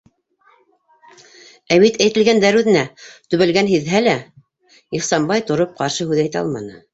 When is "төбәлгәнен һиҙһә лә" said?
3.03-4.17